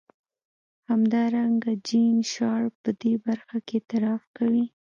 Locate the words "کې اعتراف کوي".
3.67-4.65